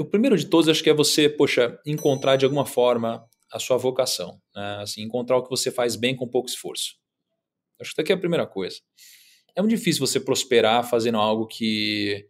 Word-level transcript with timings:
o 0.00 0.04
primeiro 0.04 0.36
de 0.36 0.46
todos 0.46 0.68
acho 0.68 0.82
que 0.82 0.90
é 0.90 0.94
você, 0.94 1.28
poxa, 1.28 1.78
encontrar 1.86 2.36
de 2.36 2.44
alguma 2.44 2.66
forma 2.66 3.24
a 3.52 3.58
sua 3.58 3.76
vocação, 3.76 4.40
né? 4.54 4.78
assim, 4.80 5.02
encontrar 5.02 5.36
o 5.36 5.42
que 5.42 5.50
você 5.50 5.70
faz 5.70 5.94
bem 5.94 6.16
com 6.16 6.28
pouco 6.28 6.48
esforço. 6.48 6.96
Acho 7.80 7.94
que 7.94 8.00
aqui 8.00 8.12
é 8.12 8.14
a 8.14 8.18
primeira 8.18 8.46
coisa. 8.46 8.78
É 9.54 9.60
muito 9.60 9.76
difícil 9.76 10.06
você 10.06 10.18
prosperar 10.18 10.88
fazendo 10.88 11.18
algo 11.18 11.46
que, 11.46 12.26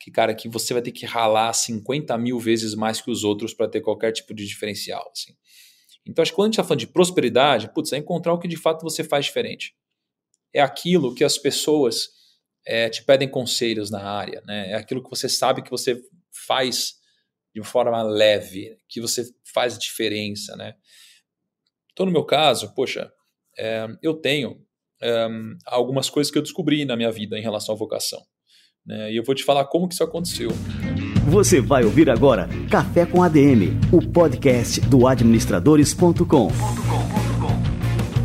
que 0.00 0.10
cara, 0.10 0.34
que 0.34 0.48
você 0.48 0.72
vai 0.72 0.82
ter 0.82 0.90
que 0.90 1.06
ralar 1.06 1.52
50 1.52 2.16
mil 2.18 2.38
vezes 2.38 2.74
mais 2.74 3.00
que 3.00 3.10
os 3.10 3.22
outros 3.22 3.54
para 3.54 3.68
ter 3.68 3.80
qualquer 3.80 4.10
tipo 4.12 4.34
de 4.34 4.44
diferencial. 4.44 5.08
Assim. 5.12 5.32
Então, 6.06 6.22
acho 6.22 6.32
que 6.32 6.36
quando 6.36 6.46
a 6.46 6.48
gente 6.48 6.54
está 6.54 6.64
falando 6.64 6.80
de 6.80 6.86
prosperidade, 6.88 7.72
putz, 7.72 7.92
é 7.92 7.98
encontrar 7.98 8.32
o 8.32 8.38
que 8.38 8.48
de 8.48 8.56
fato 8.56 8.82
você 8.82 9.04
faz 9.04 9.26
diferente. 9.26 9.74
É 10.52 10.60
aquilo 10.60 11.14
que 11.14 11.24
as 11.24 11.38
pessoas 11.38 12.08
é, 12.66 12.88
te 12.88 13.04
pedem 13.04 13.28
conselhos 13.28 13.90
na 13.90 14.02
área, 14.02 14.42
né? 14.46 14.72
É 14.72 14.74
aquilo 14.74 15.02
que 15.02 15.10
você 15.10 15.28
sabe 15.28 15.62
que 15.62 15.70
você 15.70 16.00
faz 16.46 16.94
de 17.54 17.60
uma 17.60 17.66
forma 17.66 18.02
leve, 18.02 18.76
que 18.88 19.00
você 19.00 19.24
faz 19.52 19.78
diferença, 19.78 20.56
né? 20.56 20.74
Então, 21.92 22.04
no 22.04 22.10
meu 22.10 22.24
caso, 22.24 22.74
poxa, 22.74 23.10
é, 23.56 23.86
eu 24.02 24.14
tenho 24.14 24.60
é, 25.00 25.28
algumas 25.66 26.10
coisas 26.10 26.30
que 26.30 26.36
eu 26.36 26.42
descobri 26.42 26.84
na 26.84 26.96
minha 26.96 27.12
vida 27.12 27.38
em 27.38 27.42
relação 27.42 27.74
à 27.74 27.78
vocação. 27.78 28.20
Né? 28.84 29.12
E 29.12 29.16
eu 29.16 29.22
vou 29.22 29.34
te 29.34 29.44
falar 29.44 29.64
como 29.66 29.86
que 29.86 29.94
isso 29.94 30.02
aconteceu. 30.02 30.50
Você 31.28 31.60
vai 31.60 31.84
ouvir 31.84 32.10
agora 32.10 32.48
Café 32.70 33.06
com 33.06 33.22
ADM, 33.22 33.78
o 33.92 34.06
podcast 34.12 34.80
do 34.80 35.06
administradores.com. 35.06 36.48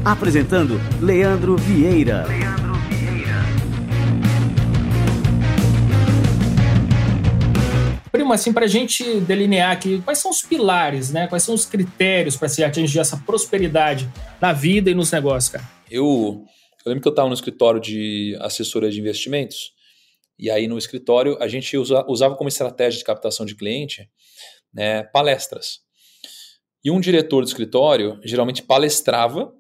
Apresentando 0.04 0.80
Leandro 1.02 1.56
Vieira. 1.56 2.26
Leandro 2.26 2.59
Assim, 8.32 8.54
para 8.54 8.66
a 8.66 8.68
gente 8.68 9.20
delinear 9.22 9.72
aqui, 9.72 10.02
quais 10.02 10.20
são 10.20 10.32
os 10.32 10.42
pilares, 10.42 11.12
né? 11.12 11.28
Quais 11.28 11.44
são 11.44 11.56
os 11.56 11.66
critérios 11.66 12.38
para 12.38 12.48
se 12.48 12.64
atingir 12.64 13.00
essa 13.00 13.18
prosperidade 13.18 14.10
na 14.40 14.54
vida 14.54 14.90
e 14.90 14.94
nos 14.94 15.12
negócios, 15.12 15.52
cara? 15.52 15.70
Eu, 15.90 16.46
eu 16.86 16.90
lembro 16.90 17.02
que 17.02 17.08
eu 17.08 17.12
estava 17.12 17.28
no 17.28 17.34
escritório 17.34 17.80
de 17.80 18.38
assessoria 18.42 18.90
de 18.90 19.00
investimentos, 19.00 19.74
e 20.38 20.50
aí 20.50 20.68
no 20.68 20.78
escritório 20.78 21.38
a 21.42 21.48
gente 21.48 21.76
usa, 21.78 22.06
usava 22.08 22.36
como 22.36 22.48
estratégia 22.48 23.00
de 23.00 23.04
captação 23.04 23.46
de 23.46 23.56
cliente 23.56 24.10
né, 24.74 25.04
palestras. 25.04 25.80
E 26.84 26.92
um 26.92 27.00
diretor 27.00 27.42
do 27.42 27.48
escritório 27.48 28.20
geralmente 28.24 28.64
palestrava, 28.64 29.52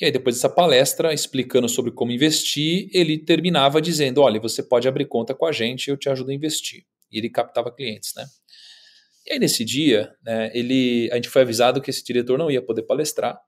e 0.00 0.04
aí 0.04 0.12
depois 0.12 0.36
dessa 0.36 0.48
palestra, 0.48 1.12
explicando 1.12 1.68
sobre 1.68 1.90
como 1.90 2.12
investir, 2.12 2.88
ele 2.92 3.18
terminava 3.18 3.80
dizendo: 3.80 4.20
olha, 4.20 4.40
você 4.40 4.62
pode 4.62 4.86
abrir 4.86 5.06
conta 5.06 5.34
com 5.34 5.46
a 5.46 5.52
gente, 5.52 5.90
eu 5.90 5.96
te 5.96 6.08
ajudo 6.08 6.30
a 6.30 6.34
investir 6.34 6.84
e 7.10 7.18
ele 7.18 7.30
captava 7.30 7.72
clientes, 7.72 8.12
né? 8.14 8.26
E 9.26 9.34
aí 9.34 9.38
nesse 9.38 9.64
dia, 9.64 10.14
né, 10.22 10.50
ele, 10.54 11.08
a 11.12 11.16
gente 11.16 11.28
foi 11.28 11.42
avisado 11.42 11.80
que 11.80 11.90
esse 11.90 12.04
diretor 12.04 12.38
não 12.38 12.50
ia 12.50 12.62
poder 12.62 12.82
palestrar. 12.82 13.38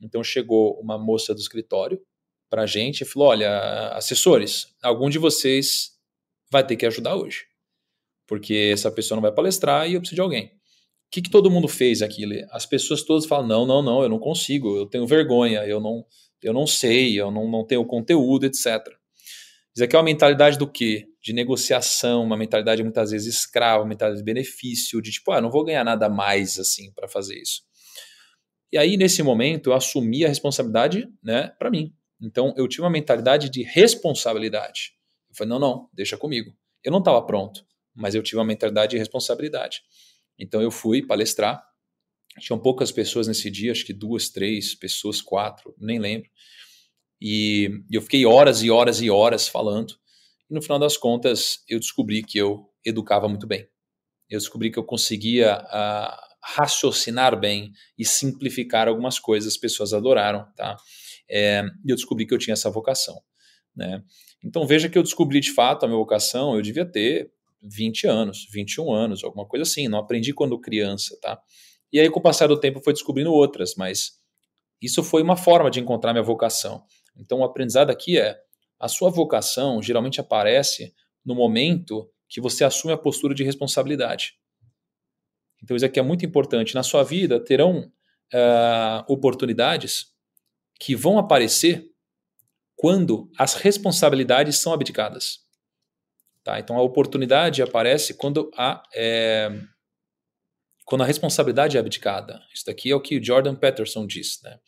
Então 0.00 0.22
chegou 0.22 0.78
uma 0.80 0.98
moça 0.98 1.34
do 1.34 1.40
escritório 1.40 2.00
para 2.48 2.62
a 2.62 2.66
gente 2.66 3.02
e 3.02 3.04
falou: 3.04 3.28
olha, 3.28 3.88
assessores, 3.90 4.66
algum 4.82 5.10
de 5.10 5.18
vocês 5.18 5.92
vai 6.50 6.64
ter 6.66 6.76
que 6.76 6.86
ajudar 6.86 7.16
hoje, 7.16 7.46
porque 8.26 8.70
essa 8.72 8.90
pessoa 8.90 9.16
não 9.16 9.22
vai 9.22 9.32
palestrar 9.32 9.88
e 9.88 9.94
eu 9.94 10.00
preciso 10.00 10.16
de 10.16 10.20
alguém. 10.20 10.46
O 10.46 11.10
que, 11.10 11.22
que 11.22 11.30
todo 11.30 11.50
mundo 11.50 11.66
fez 11.68 12.02
aqui? 12.02 12.24
As 12.50 12.66
pessoas 12.66 13.02
todas 13.02 13.26
falam: 13.26 13.46
não, 13.46 13.66
não, 13.66 13.82
não, 13.82 14.02
eu 14.02 14.08
não 14.08 14.18
consigo, 14.18 14.76
eu 14.76 14.86
tenho 14.86 15.06
vergonha, 15.06 15.66
eu 15.66 15.80
não, 15.80 16.04
eu 16.42 16.52
não 16.52 16.66
sei, 16.66 17.18
eu 17.18 17.30
não, 17.30 17.50
não 17.50 17.66
tenho 17.66 17.84
conteúdo, 17.84 18.44
etc. 18.44 18.66
Isso 19.74 19.84
aqui 19.84 19.96
é 19.96 19.98
uma 19.98 20.04
mentalidade 20.04 20.58
do 20.58 20.70
quê? 20.70 21.06
De 21.28 21.34
negociação, 21.34 22.24
uma 22.24 22.38
mentalidade 22.38 22.82
muitas 22.82 23.10
vezes 23.10 23.34
escrava, 23.34 23.82
uma 23.82 23.90
mentalidade 23.90 24.22
de 24.22 24.24
benefício, 24.24 25.02
de 25.02 25.10
tipo, 25.10 25.30
ah, 25.30 25.42
não 25.42 25.50
vou 25.50 25.62
ganhar 25.62 25.84
nada 25.84 26.08
mais 26.08 26.58
assim 26.58 26.90
para 26.92 27.06
fazer 27.06 27.38
isso. 27.38 27.60
E 28.72 28.78
aí, 28.78 28.96
nesse 28.96 29.22
momento, 29.22 29.68
eu 29.68 29.74
assumi 29.74 30.24
a 30.24 30.28
responsabilidade 30.28 31.06
né, 31.22 31.48
para 31.58 31.70
mim. 31.70 31.94
Então, 32.18 32.54
eu 32.56 32.66
tive 32.66 32.80
uma 32.80 32.88
mentalidade 32.88 33.50
de 33.50 33.62
responsabilidade. 33.62 34.94
Eu 35.28 35.36
falei, 35.36 35.50
não, 35.50 35.58
não, 35.58 35.90
deixa 35.92 36.16
comigo. 36.16 36.50
Eu 36.82 36.90
não 36.90 37.00
estava 37.00 37.20
pronto, 37.20 37.62
mas 37.94 38.14
eu 38.14 38.22
tive 38.22 38.38
uma 38.38 38.46
mentalidade 38.46 38.92
de 38.92 38.96
responsabilidade. 38.96 39.82
Então, 40.38 40.62
eu 40.62 40.70
fui 40.70 41.04
palestrar. 41.04 41.62
Tinham 42.40 42.58
poucas 42.58 42.90
pessoas 42.90 43.28
nesse 43.28 43.50
dia, 43.50 43.70
acho 43.70 43.84
que 43.84 43.92
duas, 43.92 44.30
três 44.30 44.74
pessoas, 44.74 45.20
quatro, 45.20 45.74
nem 45.76 45.98
lembro. 45.98 46.30
E, 47.20 47.82
eu 47.90 48.00
fiquei 48.00 48.24
horas 48.24 48.62
e 48.62 48.70
horas 48.70 49.02
e 49.02 49.10
horas 49.10 49.46
falando. 49.46 49.94
E 50.50 50.54
no 50.54 50.62
final 50.62 50.78
das 50.78 50.96
contas, 50.96 51.62
eu 51.68 51.78
descobri 51.78 52.22
que 52.22 52.38
eu 52.38 52.68
educava 52.84 53.28
muito 53.28 53.46
bem. 53.46 53.68
Eu 54.28 54.38
descobri 54.38 54.70
que 54.70 54.78
eu 54.78 54.84
conseguia 54.84 55.58
uh, 55.58 56.28
raciocinar 56.42 57.38
bem 57.38 57.72
e 57.98 58.04
simplificar 58.04 58.88
algumas 58.88 59.18
coisas, 59.18 59.52
as 59.52 59.58
pessoas 59.58 59.92
adoraram, 59.92 60.46
tá? 60.54 60.76
É, 61.30 61.62
e 61.84 61.90
eu 61.90 61.96
descobri 61.96 62.26
que 62.26 62.32
eu 62.32 62.38
tinha 62.38 62.54
essa 62.54 62.70
vocação, 62.70 63.20
né? 63.74 64.02
Então 64.42 64.66
veja 64.66 64.88
que 64.88 64.96
eu 64.96 65.02
descobri 65.02 65.40
de 65.40 65.52
fato 65.52 65.84
a 65.84 65.88
minha 65.88 65.98
vocação, 65.98 66.54
eu 66.54 66.62
devia 66.62 66.86
ter 66.86 67.30
20 67.62 68.06
anos, 68.06 68.46
21 68.52 68.92
anos, 68.92 69.24
alguma 69.24 69.46
coisa 69.46 69.62
assim, 69.62 69.88
não 69.88 69.98
aprendi 69.98 70.32
quando 70.32 70.58
criança, 70.60 71.18
tá? 71.20 71.40
E 71.92 71.98
aí 71.98 72.08
com 72.08 72.20
o 72.20 72.22
passar 72.22 72.46
do 72.46 72.58
tempo 72.58 72.80
foi 72.80 72.92
descobrindo 72.92 73.32
outras, 73.32 73.74
mas 73.76 74.18
isso 74.80 75.02
foi 75.02 75.22
uma 75.22 75.36
forma 75.36 75.70
de 75.70 75.80
encontrar 75.80 76.12
minha 76.12 76.22
vocação. 76.22 76.84
Então, 77.16 77.40
o 77.40 77.44
aprendizado 77.44 77.90
aqui 77.90 78.18
é: 78.18 78.38
a 78.78 78.88
sua 78.88 79.10
vocação 79.10 79.82
geralmente 79.82 80.20
aparece 80.20 80.94
no 81.24 81.34
momento 81.34 82.10
que 82.28 82.40
você 82.40 82.64
assume 82.64 82.92
a 82.92 82.98
postura 82.98 83.34
de 83.34 83.42
responsabilidade. 83.42 84.34
Então, 85.62 85.76
isso 85.76 85.86
aqui 85.86 85.98
é 85.98 86.02
muito 86.02 86.24
importante. 86.24 86.74
Na 86.74 86.82
sua 86.82 87.02
vida, 87.02 87.42
terão 87.42 87.90
uh, 88.32 89.04
oportunidades 89.12 90.06
que 90.78 90.94
vão 90.94 91.18
aparecer 91.18 91.84
quando 92.76 93.28
as 93.36 93.54
responsabilidades 93.54 94.58
são 94.58 94.72
abdicadas. 94.72 95.40
Tá? 96.44 96.60
Então, 96.60 96.76
a 96.76 96.82
oportunidade 96.82 97.60
aparece 97.60 98.14
quando 98.14 98.50
a, 98.56 98.82
é, 98.94 99.50
quando 100.84 101.02
a 101.02 101.06
responsabilidade 101.06 101.76
é 101.76 101.80
abdicada. 101.80 102.40
Isso 102.54 102.64
daqui 102.64 102.90
é 102.90 102.94
o 102.94 103.00
que 103.00 103.18
o 103.18 103.24
Jordan 103.24 103.56
Peterson 103.56 104.06
diz. 104.06 104.40
Né? 104.42 104.58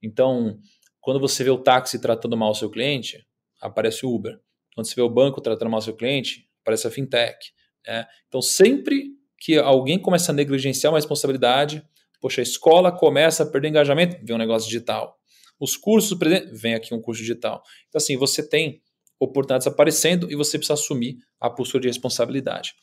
Então, 0.00 0.58
quando 1.00 1.18
você 1.18 1.42
vê 1.42 1.50
o 1.50 1.58
táxi 1.58 2.00
tratando 2.00 2.36
mal 2.36 2.52
o 2.52 2.54
seu 2.54 2.70
cliente, 2.70 3.26
aparece 3.60 4.04
o 4.06 4.14
Uber. 4.14 4.38
Quando 4.74 4.86
você 4.86 4.94
vê 4.94 5.02
o 5.02 5.10
banco 5.10 5.40
tratando 5.40 5.70
mal 5.70 5.80
seu 5.80 5.94
cliente, 5.94 6.48
aparece 6.62 6.86
a 6.86 6.90
fintech. 6.90 7.52
Né? 7.86 8.06
Então, 8.28 8.40
sempre 8.40 9.16
que 9.38 9.56
alguém 9.56 9.98
começa 9.98 10.32
a 10.32 10.34
negligenciar 10.34 10.92
uma 10.92 10.98
responsabilidade, 10.98 11.82
poxa, 12.20 12.40
a 12.40 12.42
escola 12.42 12.92
começa 12.92 13.42
a 13.42 13.46
perder 13.46 13.68
engajamento, 13.68 14.24
vem 14.24 14.34
um 14.34 14.38
negócio 14.38 14.68
digital. 14.68 15.16
Os 15.58 15.76
cursos, 15.76 16.16
vem 16.52 16.74
aqui 16.74 16.94
um 16.94 17.00
curso 17.00 17.20
digital. 17.20 17.62
Então, 17.88 17.98
assim, 17.98 18.16
você 18.16 18.46
tem 18.46 18.80
oportunidades 19.18 19.66
aparecendo 19.66 20.30
e 20.30 20.36
você 20.36 20.58
precisa 20.58 20.74
assumir 20.74 21.18
a 21.40 21.50
postura 21.50 21.82
de 21.82 21.88
responsabilidade. 21.88 22.74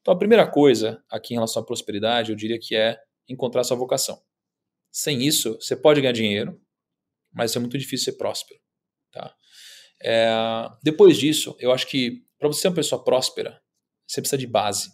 Então, 0.00 0.12
a 0.12 0.18
primeira 0.18 0.46
coisa 0.46 1.02
aqui 1.08 1.34
em 1.34 1.36
relação 1.36 1.62
à 1.62 1.66
prosperidade, 1.66 2.30
eu 2.30 2.36
diria 2.36 2.58
que 2.60 2.74
é 2.74 2.98
encontrar 3.28 3.64
sua 3.64 3.76
vocação. 3.76 4.20
Sem 4.90 5.22
isso, 5.22 5.54
você 5.60 5.76
pode 5.76 6.00
ganhar 6.00 6.12
dinheiro, 6.12 6.60
mas 7.32 7.54
é 7.56 7.58
muito 7.58 7.78
difícil 7.78 8.12
ser 8.12 8.18
próspero. 8.18 8.60
Tá? 9.12 9.34
É, 10.04 10.28
depois 10.82 11.16
disso, 11.16 11.56
eu 11.58 11.72
acho 11.72 11.86
que 11.86 12.22
para 12.38 12.48
você 12.48 12.60
ser 12.60 12.68
uma 12.68 12.74
pessoa 12.74 13.02
próspera, 13.02 13.58
você 14.06 14.20
precisa 14.20 14.38
de 14.38 14.46
base. 14.46 14.92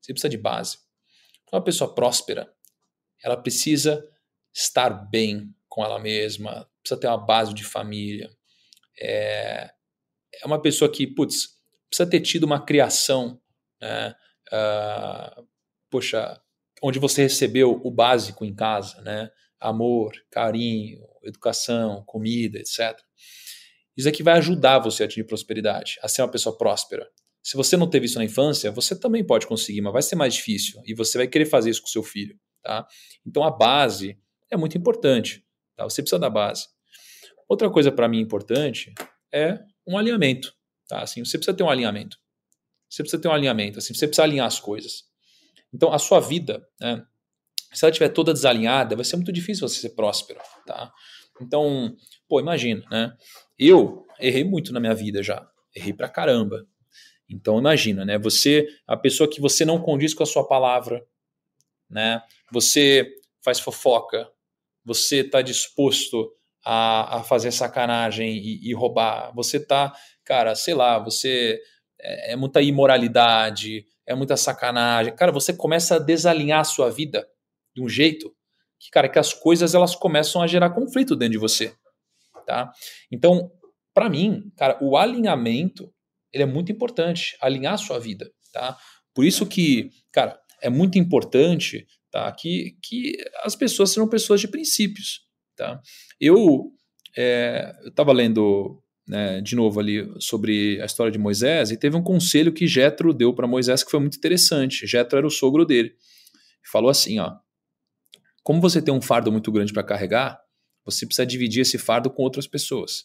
Você 0.00 0.14
precisa 0.14 0.30
de 0.30 0.38
base. 0.38 0.78
Uma 1.52 1.62
pessoa 1.62 1.94
próspera, 1.94 2.50
ela 3.22 3.36
precisa 3.36 4.02
estar 4.54 4.88
bem 4.88 5.54
com 5.68 5.84
ela 5.84 5.98
mesma, 5.98 6.66
precisa 6.80 6.98
ter 6.98 7.08
uma 7.08 7.18
base 7.18 7.52
de 7.52 7.62
família. 7.62 8.30
É, 8.98 9.70
é 10.42 10.46
uma 10.46 10.62
pessoa 10.62 10.90
que, 10.90 11.06
putz, 11.06 11.58
precisa 11.88 12.08
ter 12.08 12.20
tido 12.20 12.44
uma 12.44 12.64
criação, 12.64 13.38
né? 13.80 14.14
Uh, 14.52 15.46
poxa, 15.90 16.40
onde 16.82 16.98
você 16.98 17.22
recebeu 17.22 17.80
o 17.84 17.90
básico 17.90 18.44
em 18.44 18.54
casa, 18.54 19.00
né? 19.02 19.30
Amor, 19.58 20.12
carinho, 20.30 21.06
educação, 21.22 22.02
comida, 22.06 22.58
etc. 22.58 22.98
Isso 24.00 24.08
aqui 24.08 24.22
vai 24.22 24.38
ajudar 24.38 24.78
você 24.78 25.02
a 25.02 25.06
atingir 25.06 25.24
prosperidade, 25.24 25.98
a 26.02 26.08
ser 26.08 26.22
uma 26.22 26.30
pessoa 26.30 26.56
próspera. 26.56 27.06
Se 27.42 27.54
você 27.54 27.76
não 27.76 27.88
teve 27.88 28.06
isso 28.06 28.18
na 28.18 28.24
infância, 28.24 28.70
você 28.70 28.98
também 28.98 29.22
pode 29.22 29.46
conseguir, 29.46 29.82
mas 29.82 29.92
vai 29.92 30.00
ser 30.02 30.16
mais 30.16 30.32
difícil 30.32 30.80
e 30.86 30.94
você 30.94 31.18
vai 31.18 31.26
querer 31.26 31.44
fazer 31.44 31.68
isso 31.68 31.82
com 31.82 31.88
seu 31.88 32.02
filho, 32.02 32.38
tá? 32.62 32.86
Então 33.26 33.44
a 33.44 33.50
base 33.50 34.18
é 34.50 34.56
muito 34.56 34.76
importante, 34.78 35.44
tá? 35.76 35.84
Você 35.84 36.00
precisa 36.02 36.18
da 36.18 36.30
base. 36.30 36.66
Outra 37.46 37.70
coisa 37.70 37.92
para 37.92 38.08
mim 38.08 38.20
importante 38.20 38.94
é 39.32 39.58
um 39.86 39.98
alinhamento, 39.98 40.54
tá? 40.88 41.02
Assim, 41.02 41.22
você 41.22 41.36
precisa 41.36 41.54
ter 41.54 41.62
um 41.62 41.68
alinhamento. 41.68 42.16
Você 42.88 43.02
precisa 43.02 43.20
ter 43.20 43.28
um 43.28 43.32
alinhamento, 43.32 43.78
assim, 43.78 43.92
você 43.92 44.06
precisa 44.06 44.24
alinhar 44.24 44.46
as 44.46 44.58
coisas. 44.58 45.04
Então 45.74 45.92
a 45.92 45.98
sua 45.98 46.20
vida, 46.20 46.66
né, 46.80 47.04
se 47.70 47.84
ela 47.84 47.90
estiver 47.90 48.08
toda 48.08 48.32
desalinhada, 48.32 48.96
vai 48.96 49.04
ser 49.04 49.16
muito 49.16 49.30
difícil 49.30 49.68
você 49.68 49.78
ser 49.80 49.90
próspero, 49.90 50.40
tá? 50.66 50.90
Então, 51.40 51.96
pô, 52.28 52.40
imagina, 52.40 52.84
né? 52.90 53.12
Eu 53.58 54.06
errei 54.18 54.44
muito 54.44 54.72
na 54.72 54.80
minha 54.80 54.94
vida 54.94 55.22
já. 55.22 55.48
Errei 55.74 55.92
pra 55.92 56.08
caramba. 56.08 56.66
Então 57.28 57.58
imagina, 57.58 58.04
né? 58.04 58.18
Você, 58.18 58.66
a 58.86 58.96
pessoa 58.96 59.30
que 59.30 59.40
você 59.40 59.64
não 59.64 59.80
condiz 59.80 60.12
com 60.12 60.22
a 60.22 60.26
sua 60.26 60.46
palavra, 60.46 61.04
né? 61.88 62.22
Você 62.52 63.08
faz 63.42 63.60
fofoca, 63.60 64.28
você 64.84 65.18
está 65.18 65.40
disposto 65.40 66.32
a, 66.64 67.18
a, 67.18 67.22
fazer 67.22 67.52
sacanagem 67.52 68.36
e, 68.36 68.68
e, 68.68 68.74
roubar, 68.74 69.32
você 69.34 69.58
tá, 69.58 69.94
cara, 70.24 70.54
sei 70.54 70.74
lá, 70.74 70.98
você 70.98 71.58
é, 72.00 72.32
é, 72.32 72.36
muita 72.36 72.60
imoralidade, 72.60 73.86
é 74.06 74.14
muita 74.14 74.36
sacanagem, 74.36 75.14
cara, 75.14 75.32
você 75.32 75.52
começa 75.52 75.96
a 75.96 75.98
desalinhar 75.98 76.60
a 76.60 76.64
sua 76.64 76.90
vida 76.90 77.26
de 77.74 77.82
um 77.82 77.88
jeito 77.88 78.34
que, 78.80 78.90
cara, 78.90 79.08
que 79.08 79.18
as 79.18 79.34
coisas 79.34 79.74
elas 79.74 79.94
começam 79.94 80.42
a 80.42 80.46
gerar 80.46 80.70
conflito 80.70 81.14
dentro 81.14 81.32
de 81.32 81.38
você, 81.38 81.74
tá? 82.46 82.72
Então, 83.12 83.52
para 83.92 84.08
mim, 84.08 84.50
cara, 84.56 84.78
o 84.80 84.96
alinhamento 84.96 85.92
ele 86.32 86.44
é 86.44 86.46
muito 86.46 86.72
importante, 86.72 87.36
alinhar 87.40 87.74
a 87.74 87.78
sua 87.78 87.98
vida, 87.98 88.30
tá? 88.52 88.76
Por 89.14 89.24
isso 89.24 89.44
que, 89.46 89.90
cara, 90.10 90.40
é 90.62 90.70
muito 90.70 90.98
importante, 90.98 91.86
tá? 92.10 92.30
Que, 92.32 92.76
que 92.82 93.16
as 93.42 93.54
pessoas 93.54 93.90
sejam 93.90 94.08
pessoas 94.08 94.40
de 94.40 94.48
princípios, 94.48 95.26
tá? 95.56 95.80
Eu 96.18 96.70
é, 97.16 97.74
estava 97.86 98.12
lendo 98.12 98.82
né, 99.06 99.40
de 99.40 99.56
novo 99.56 99.80
ali 99.80 100.08
sobre 100.20 100.80
a 100.80 100.86
história 100.86 101.10
de 101.10 101.18
Moisés 101.18 101.70
e 101.70 101.76
teve 101.76 101.96
um 101.96 102.02
conselho 102.02 102.52
que 102.52 102.66
Jetro 102.66 103.12
deu 103.12 103.34
para 103.34 103.46
Moisés 103.46 103.82
que 103.82 103.90
foi 103.90 104.00
muito 104.00 104.16
interessante. 104.16 104.86
Jetro 104.86 105.18
era 105.18 105.26
o 105.26 105.30
sogro 105.30 105.66
dele. 105.66 105.92
Falou 106.70 106.90
assim, 106.90 107.18
ó: 107.18 107.34
Como 108.42 108.60
você 108.60 108.80
tem 108.80 108.92
um 108.92 109.00
fardo 109.00 109.30
muito 109.30 109.50
grande 109.52 109.72
para 109.72 109.82
carregar, 109.82 110.40
você 110.84 111.06
precisa 111.06 111.26
dividir 111.26 111.62
esse 111.62 111.78
fardo 111.78 112.10
com 112.10 112.22
outras 112.22 112.46
pessoas. 112.46 113.04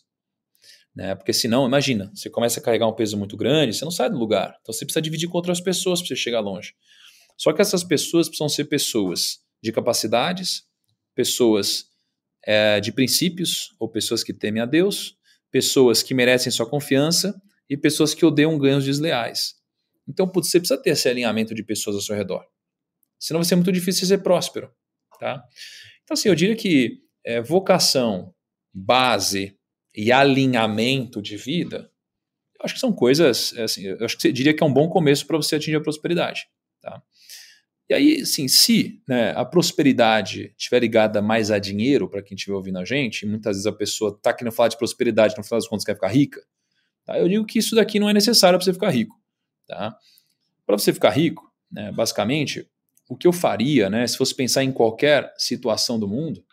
Né? 0.96 1.14
Porque 1.14 1.34
senão, 1.34 1.68
imagina, 1.68 2.10
você 2.16 2.30
começa 2.30 2.60
a 2.60 2.64
carregar 2.64 2.88
um 2.88 2.94
peso 2.94 3.18
muito 3.18 3.36
grande, 3.36 3.76
você 3.76 3.84
não 3.84 3.92
sai 3.92 4.10
do 4.10 4.18
lugar. 4.18 4.58
Então 4.62 4.74
você 4.74 4.86
precisa 4.86 5.02
dividir 5.02 5.28
com 5.28 5.38
outras 5.38 5.60
pessoas 5.60 6.00
para 6.00 6.08
você 6.08 6.16
chegar 6.16 6.40
longe. 6.40 6.74
Só 7.38 7.52
que 7.52 7.62
essas 7.62 7.84
pessoas 7.84 8.28
precisam 8.28 8.48
ser 8.48 8.66
pessoas 8.66 9.40
de 9.62 9.72
capacidades, 9.74 10.64
pessoas 11.14 11.88
é, 12.46 12.80
de 12.80 12.92
princípios, 12.94 13.76
ou 13.78 13.90
pessoas 13.90 14.24
que 14.24 14.34
temem 14.34 14.62
a 14.62 14.66
Deus, 14.66 15.18
pessoas 15.52 16.02
que 16.02 16.14
merecem 16.14 16.52
sua 16.52 16.70
confiança 16.70 17.40
e 17.70 17.76
pessoas 17.76 18.14
que 18.14 18.26
odeiam 18.26 18.58
ganhos 18.58 18.86
desleais. 18.86 19.56
Então, 20.08 20.28
putz, 20.28 20.50
você 20.50 20.60
precisa 20.60 20.82
ter 20.82 20.92
esse 20.92 21.10
alinhamento 21.10 21.54
de 21.54 21.64
pessoas 21.64 21.96
ao 21.96 22.02
seu 22.02 22.16
redor. 22.16 22.46
Senão 23.20 23.40
vai 23.40 23.46
ser 23.46 23.56
muito 23.56 23.72
difícil 23.72 24.08
ser 24.08 24.20
próspero. 24.20 24.72
Tá? 25.20 25.44
Então, 26.04 26.14
assim, 26.14 26.30
eu 26.30 26.36
diria 26.36 26.56
que 26.56 27.00
é, 27.26 27.42
vocação, 27.42 28.34
base, 28.74 29.58
e 29.96 30.12
alinhamento 30.12 31.22
de 31.22 31.38
vida, 31.38 31.90
eu 32.60 32.66
acho 32.66 32.74
que 32.74 32.80
são 32.80 32.92
coisas, 32.92 33.54
é 33.56 33.64
assim, 33.64 33.86
eu 33.86 34.06
acho 34.06 34.16
que 34.16 34.22
você 34.24 34.32
diria 34.32 34.54
que 34.54 34.62
é 34.62 34.66
um 34.66 34.74
bom 34.74 34.90
começo 34.90 35.26
para 35.26 35.38
você 35.38 35.56
atingir 35.56 35.78
a 35.78 35.82
prosperidade. 35.82 36.48
Tá? 36.82 37.02
E 37.90 37.94
aí, 37.94 38.22
assim, 38.22 38.48
se 38.48 39.02
né, 39.08 39.32
a 39.36 39.46
prosperidade 39.46 40.54
estiver 40.58 40.80
ligada 40.80 41.22
mais 41.22 41.52
a 41.52 41.60
dinheiro, 41.60 42.10
para 42.10 42.22
quem 42.22 42.36
estiver 42.36 42.56
ouvindo 42.56 42.80
a 42.80 42.86
gente, 42.86 43.24
e 43.24 43.26
muitas 43.28 43.58
vezes 43.58 43.68
a 43.68 43.72
pessoa 43.72 44.12
está 44.12 44.34
querendo 44.34 44.54
falar 44.54 44.70
de 44.70 44.78
prosperidade, 44.78 45.36
no 45.38 45.44
final 45.44 45.60
das 45.60 45.68
contas 45.68 45.86
quer 45.86 45.96
ficar 45.96 46.10
rica, 46.10 46.42
tá? 47.06 47.18
eu 47.18 47.30
digo 47.30 47.46
que 47.46 47.60
isso 47.60 47.76
daqui 47.76 48.00
não 48.00 48.10
é 48.10 48.14
necessário 48.14 48.58
para 48.58 48.66
você 48.66 48.74
ficar 48.74 48.90
rico. 48.90 49.16
Tá? 49.68 49.96
Para 50.66 50.78
você 50.78 50.92
ficar 50.92 51.12
rico, 51.12 51.50
né, 51.72 51.92
basicamente, 51.92 52.68
o 53.10 53.16
que 53.16 53.28
eu 53.28 53.34
faria, 53.34 53.90
né, 53.90 54.06
se 54.08 54.18
fosse 54.18 54.34
pensar 54.34 54.64
em 54.64 54.72
qualquer 54.72 55.34
situação 55.38 56.00
do 56.00 56.08
mundo, 56.08 56.44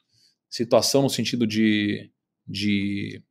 situação 0.51 1.03
no 1.03 1.11
sentido 1.11 1.47
de, 1.47 2.11
de 2.47 3.23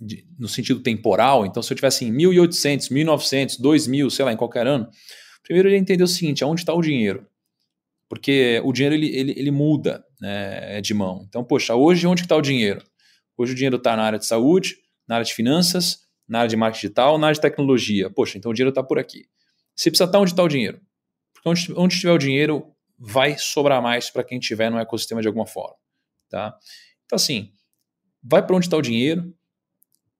de, 0.00 0.26
no 0.38 0.48
sentido 0.48 0.80
temporal, 0.80 1.46
então 1.46 1.62
se 1.62 1.72
eu 1.72 1.76
tivesse 1.76 2.04
em 2.04 2.12
1800, 2.12 2.88
1900, 2.88 3.58
2000, 3.58 4.10
sei 4.10 4.24
lá, 4.24 4.32
em 4.32 4.36
qualquer 4.36 4.66
ano, 4.66 4.88
primeiro 5.42 5.70
ia 5.70 5.78
entender 5.78 6.02
o 6.02 6.08
seguinte, 6.08 6.42
aonde 6.42 6.62
está 6.62 6.74
o 6.74 6.82
dinheiro? 6.82 7.26
Porque 8.08 8.60
o 8.64 8.72
dinheiro 8.72 8.94
ele, 8.94 9.14
ele, 9.16 9.34
ele 9.36 9.50
muda 9.50 10.04
né, 10.20 10.80
de 10.80 10.92
mão. 10.92 11.24
Então, 11.28 11.42
poxa, 11.42 11.74
hoje 11.74 12.06
onde 12.06 12.22
está 12.22 12.36
o 12.36 12.42
dinheiro? 12.42 12.82
Hoje 13.36 13.52
o 13.52 13.54
dinheiro 13.54 13.76
está 13.76 13.96
na 13.96 14.02
área 14.02 14.18
de 14.18 14.26
saúde, 14.26 14.76
na 15.08 15.16
área 15.16 15.24
de 15.24 15.34
finanças, 15.34 16.00
na 16.28 16.40
área 16.40 16.48
de 16.48 16.56
marketing 16.56 16.86
digital, 16.86 17.18
na 17.18 17.28
área 17.28 17.34
de 17.34 17.40
tecnologia. 17.40 18.10
Poxa, 18.10 18.38
então 18.38 18.50
o 18.50 18.54
dinheiro 18.54 18.70
está 18.70 18.82
por 18.82 18.98
aqui. 18.98 19.26
Você 19.74 19.90
precisa 19.90 20.04
estar 20.04 20.20
onde 20.20 20.30
está 20.30 20.42
o 20.42 20.48
dinheiro. 20.48 20.80
Onde, 21.44 21.72
onde 21.76 21.94
estiver 21.94 22.12
o 22.12 22.18
dinheiro, 22.18 22.74
vai 22.98 23.36
sobrar 23.38 23.82
mais 23.82 24.10
para 24.10 24.24
quem 24.24 24.38
estiver 24.38 24.70
no 24.70 24.78
ecossistema 24.78 25.20
de 25.20 25.28
alguma 25.28 25.46
forma. 25.46 25.76
Tá? 26.28 26.56
Então, 27.04 27.16
assim, 27.16 27.52
vai 28.22 28.44
para 28.44 28.56
onde 28.56 28.66
está 28.66 28.76
o 28.76 28.82
dinheiro, 28.82 29.34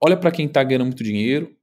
olha 0.00 0.16
para 0.16 0.30
quem 0.30 0.46
está 0.46 0.62
ganhando 0.62 0.84
muito 0.84 1.02
dinheiro, 1.02 1.56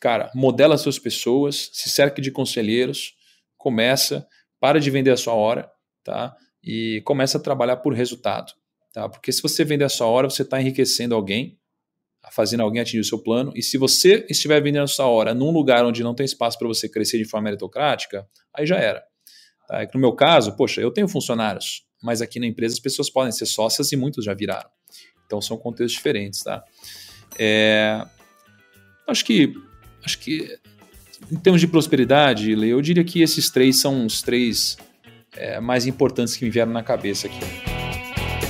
cara, 0.00 0.30
modela 0.34 0.76
suas 0.76 0.98
pessoas, 0.98 1.70
se 1.72 1.88
cerque 1.88 2.20
de 2.20 2.32
conselheiros, 2.32 3.14
começa, 3.56 4.26
para 4.58 4.80
de 4.80 4.90
vender 4.90 5.10
a 5.10 5.16
sua 5.16 5.34
hora, 5.34 5.70
tá? 6.02 6.36
E 6.62 7.00
começa 7.04 7.38
a 7.38 7.40
trabalhar 7.40 7.76
por 7.76 7.94
resultado, 7.94 8.52
tá? 8.92 9.08
Porque 9.08 9.30
se 9.30 9.40
você 9.40 9.64
vender 9.64 9.84
a 9.84 9.88
sua 9.88 10.08
hora, 10.08 10.28
você 10.28 10.42
está 10.42 10.60
enriquecendo 10.60 11.14
alguém, 11.14 11.58
fazendo 12.30 12.60
alguém 12.60 12.80
atingir 12.80 13.00
o 13.00 13.04
seu 13.04 13.18
plano, 13.18 13.52
e 13.54 13.62
se 13.62 13.76
você 13.76 14.24
estiver 14.28 14.62
vendendo 14.62 14.84
a 14.84 14.88
sua 14.88 15.06
hora 15.06 15.34
num 15.34 15.50
lugar 15.50 15.84
onde 15.84 16.02
não 16.02 16.14
tem 16.14 16.24
espaço 16.24 16.58
para 16.58 16.68
você 16.68 16.88
crescer 16.88 17.18
de 17.18 17.24
forma 17.24 17.44
meritocrática, 17.44 18.26
aí 18.54 18.66
já 18.66 18.76
era. 18.76 19.02
Tá? 19.66 19.82
É 19.82 19.88
no 19.92 20.00
meu 20.00 20.12
caso, 20.12 20.56
poxa, 20.56 20.80
eu 20.80 20.90
tenho 20.90 21.08
funcionários, 21.08 21.84
mas 22.02 22.22
aqui 22.22 22.38
na 22.38 22.46
empresa 22.46 22.74
as 22.74 22.80
pessoas 22.80 23.10
podem 23.10 23.32
ser 23.32 23.46
sócias 23.46 23.90
e 23.92 23.96
muitos 23.96 24.24
já 24.24 24.34
viraram. 24.34 24.70
Então 25.26 25.40
são 25.40 25.56
contextos 25.56 25.92
diferentes, 25.92 26.42
tá? 26.42 26.62
É, 27.38 28.04
acho 29.08 29.24
que 29.24 29.54
acho 30.04 30.18
que 30.18 30.58
em 31.30 31.36
termos 31.36 31.60
de 31.60 31.68
prosperidade, 31.68 32.50
eu 32.50 32.80
diria 32.80 33.04
que 33.04 33.22
esses 33.22 33.48
três 33.48 33.80
são 33.80 34.04
os 34.04 34.22
três 34.22 34.76
é, 35.36 35.60
mais 35.60 35.86
importantes 35.86 36.36
que 36.36 36.44
me 36.44 36.50
vieram 36.50 36.72
na 36.72 36.82
cabeça 36.82 37.26
aqui. 37.26 37.61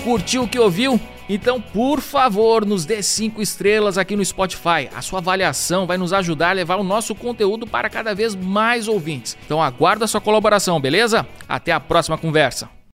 Curtiu 0.05 0.43
o 0.43 0.49
que 0.49 0.59
ouviu? 0.59 1.01
Então, 1.29 1.61
por 1.61 2.01
favor, 2.01 2.67
nos 2.67 2.85
dê 2.85 3.03
cinco 3.03 3.41
estrelas 3.41 3.97
aqui 3.97 4.17
no 4.17 4.25
Spotify. 4.25 4.89
A 4.95 5.01
sua 5.01 5.21
avaliação 5.21 5.87
vai 5.87 5.97
nos 5.97 6.13
ajudar 6.13 6.51
a 6.51 6.53
levar 6.53 6.77
o 6.77 6.83
nosso 6.83 7.15
conteúdo 7.15 7.67
para 7.69 7.89
cada 7.89 8.13
vez 8.13 8.35
mais 8.35 8.89
ouvintes. 8.89 9.39
Então, 9.47 9.63
aguardo 9.63 10.05
a 10.05 10.09
sua 10.09 10.21
colaboração, 10.21 10.81
beleza? 10.81 11.25
Até 11.49 11.71
a 11.71 11.79
próxima 11.79 12.19
conversa. 12.19 12.82